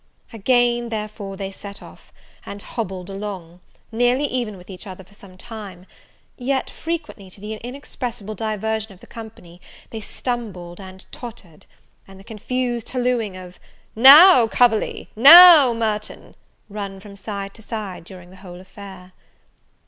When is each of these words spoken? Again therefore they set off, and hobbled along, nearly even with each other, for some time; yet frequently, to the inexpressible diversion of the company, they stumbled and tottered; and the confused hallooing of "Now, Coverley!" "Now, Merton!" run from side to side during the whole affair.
Again 0.33 0.89
therefore 0.89 1.37
they 1.37 1.51
set 1.51 1.79
off, 1.79 2.11
and 2.43 2.59
hobbled 2.59 3.07
along, 3.07 3.59
nearly 3.91 4.25
even 4.25 4.57
with 4.57 4.67
each 4.67 4.87
other, 4.87 5.03
for 5.03 5.13
some 5.13 5.37
time; 5.37 5.85
yet 6.39 6.71
frequently, 6.71 7.29
to 7.29 7.39
the 7.39 7.53
inexpressible 7.53 8.33
diversion 8.33 8.93
of 8.93 8.99
the 8.99 9.05
company, 9.05 9.61
they 9.91 10.01
stumbled 10.01 10.79
and 10.81 11.05
tottered; 11.11 11.67
and 12.07 12.19
the 12.19 12.23
confused 12.23 12.89
hallooing 12.89 13.37
of 13.37 13.59
"Now, 13.95 14.47
Coverley!" 14.47 15.09
"Now, 15.15 15.71
Merton!" 15.71 16.33
run 16.67 16.99
from 16.99 17.15
side 17.15 17.53
to 17.53 17.61
side 17.61 18.03
during 18.03 18.31
the 18.31 18.37
whole 18.37 18.59
affair. 18.59 19.11